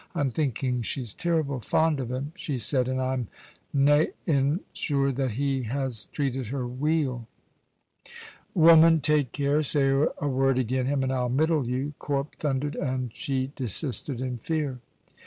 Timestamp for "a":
10.17-10.27